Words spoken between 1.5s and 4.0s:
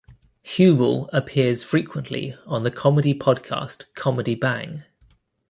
frequently on the comedy podcast